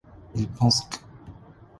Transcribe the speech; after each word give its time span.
Il 0.33 0.47
pense 0.47 0.81
qu'. 0.89 0.97